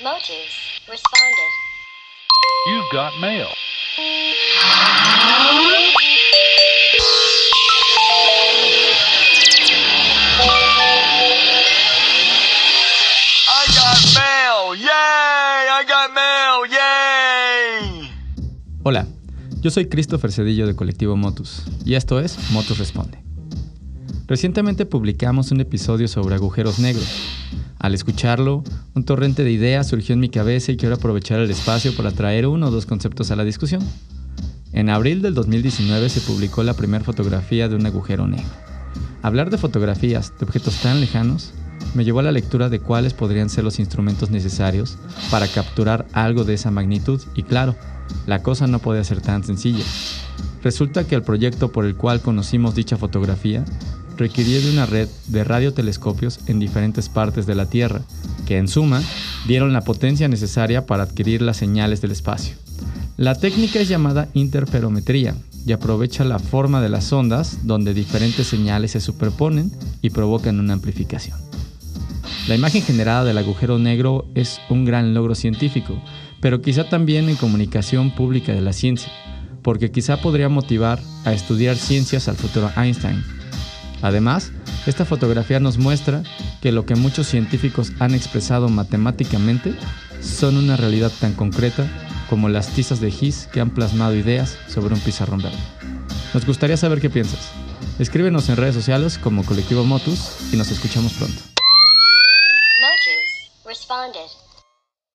[0.00, 1.50] Motus responded.
[2.66, 3.46] You've got mail.
[13.48, 14.74] I got mail!
[14.76, 14.88] Yay!
[14.88, 16.66] I got mail!
[16.66, 18.10] Yay!
[18.84, 19.06] Hola,
[19.60, 23.21] yo soy Christopher Cedillo de Colectivo Motus y esto es Motus Responde.
[24.32, 27.06] Recientemente publicamos un episodio sobre agujeros negros.
[27.78, 31.94] Al escucharlo, un torrente de ideas surgió en mi cabeza y quiero aprovechar el espacio
[31.94, 33.82] para traer uno o dos conceptos a la discusión.
[34.72, 38.48] En abril del 2019 se publicó la primera fotografía de un agujero negro.
[39.20, 41.52] Hablar de fotografías de objetos tan lejanos
[41.94, 44.96] me llevó a la lectura de cuáles podrían ser los instrumentos necesarios
[45.30, 47.76] para capturar algo de esa magnitud y claro,
[48.26, 49.84] la cosa no podía ser tan sencilla.
[50.62, 53.64] Resulta que el proyecto por el cual conocimos dicha fotografía
[54.16, 58.02] requería de una red de radiotelescopios en diferentes partes de la Tierra,
[58.46, 59.02] que en suma
[59.46, 62.56] dieron la potencia necesaria para adquirir las señales del espacio.
[63.16, 65.34] La técnica es llamada interferometría
[65.66, 70.72] y aprovecha la forma de las ondas donde diferentes señales se superponen y provocan una
[70.72, 71.38] amplificación.
[72.48, 76.02] La imagen generada del agujero negro es un gran logro científico,
[76.40, 79.12] pero quizá también en comunicación pública de la ciencia,
[79.62, 83.22] porque quizá podría motivar a estudiar ciencias al futuro Einstein.
[84.02, 84.50] Además,
[84.86, 86.22] esta fotografía nos muestra
[86.60, 89.74] que lo que muchos científicos han expresado matemáticamente
[90.20, 91.86] son una realidad tan concreta
[92.28, 95.58] como las tizas de GIS que han plasmado ideas sobre un pizarrón verde.
[96.34, 97.50] Nos gustaría saber qué piensas.
[97.98, 101.42] Escríbenos en redes sociales como Colectivo Motus y nos escuchamos pronto.
[102.80, 104.51] Motus responded.